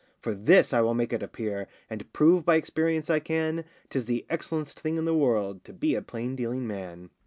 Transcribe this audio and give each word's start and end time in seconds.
For 0.19 0.33
this 0.33 0.73
I 0.73 0.81
will 0.81 0.95
make 0.95 1.13
it 1.13 1.21
appear, 1.21 1.67
And 1.87 2.11
prove 2.11 2.43
by 2.43 2.55
experience 2.55 3.11
I 3.11 3.19
can, 3.19 3.65
'Tis 3.91 4.05
the 4.05 4.25
excellen'st 4.31 4.79
thing 4.79 4.97
in 4.97 5.05
the 5.05 5.13
world 5.13 5.63
To 5.65 5.73
be 5.73 5.93
a 5.93 6.01
plain 6.01 6.35
dealing 6.35 6.65
man. 6.65 7.11